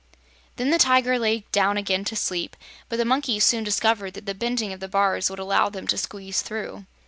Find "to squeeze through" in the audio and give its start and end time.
5.85-6.87